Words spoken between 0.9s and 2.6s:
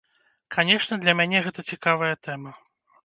для мяне гэта цікавая тэма.